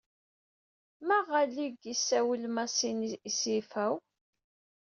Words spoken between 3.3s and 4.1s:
Sifaw?